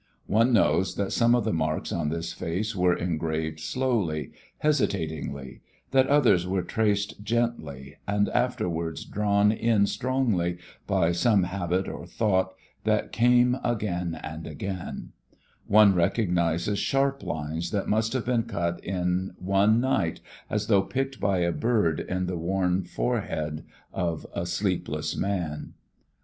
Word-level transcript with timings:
One 0.25 0.51
knows 0.51 0.95
that 0.95 1.11
some 1.11 1.35
of 1.35 1.43
the 1.43 1.53
marks 1.53 1.91
on 1.91 2.09
this 2.09 2.33
face 2.33 2.75
were 2.75 2.95
engraved 2.95 3.59
slowly, 3.59 4.31
hesitatingly, 4.57 5.61
that 5.91 6.07
others 6.07 6.47
were 6.47 6.63
traced 6.63 7.21
gently 7.23 7.97
and 8.07 8.27
afterwards 8.29 9.05
drawn 9.05 9.51
in 9.51 9.85
strongly 9.85 10.57
by 10.87 11.11
some 11.11 11.43
habit 11.43 11.87
or 11.87 12.07
thought 12.07 12.55
that 12.83 13.11
came 13.11 13.57
again 13.63 14.19
and 14.23 14.47
again; 14.47 15.11
one 15.67 15.93
recognizes 15.93 16.79
sharp 16.79 17.21
lines 17.21 17.69
that 17.69 17.87
must 17.87 18.13
have 18.13 18.25
been 18.25 18.41
cut 18.45 18.83
in 18.83 19.35
one 19.37 19.79
night, 19.79 20.19
as 20.49 20.65
though 20.65 20.81
picked 20.81 21.19
by 21.19 21.41
a 21.41 21.51
bird 21.51 21.99
in 21.99 22.25
the 22.25 22.37
worn 22.39 22.81
forehead 22.83 23.63
of 23.93 24.25
a 24.33 24.47
sleepless 24.47 25.15
man. 25.15 25.75